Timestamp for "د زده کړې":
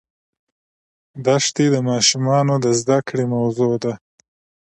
2.63-3.25